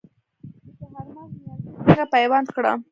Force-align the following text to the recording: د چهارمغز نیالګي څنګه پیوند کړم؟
د 0.65 0.69
چهارمغز 0.79 1.29
نیالګي 1.39 1.71
څنګه 1.93 2.05
پیوند 2.13 2.47
کړم؟ 2.55 2.77